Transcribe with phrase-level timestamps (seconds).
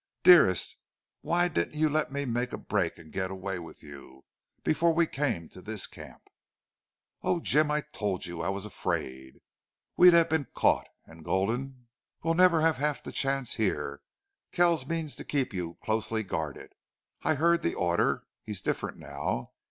[0.23, 0.77] "Dearest,
[1.21, 4.25] why didn't you let me make a break to get away with you
[4.63, 6.23] before we came to this camp?"
[7.21, 8.41] "Oh, Jim, I told you.
[8.41, 9.41] I was afraid.
[9.97, 10.87] We'd have been caught.
[11.05, 11.85] And Gulden"
[12.23, 14.01] "We'll never have half the chance here.
[14.51, 16.73] Kells means to keep you closely guarded.
[17.21, 18.23] I heard the order.
[18.43, 19.51] He's different now.